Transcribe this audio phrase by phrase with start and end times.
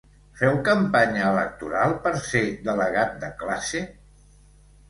[0.37, 3.83] Feu campanya electoral per ser delegat de classe?